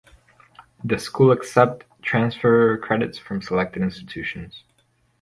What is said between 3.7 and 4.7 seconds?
institutions.